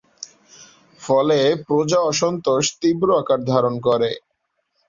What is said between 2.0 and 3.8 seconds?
অসন্তোষ তীব্র আকার ধারণ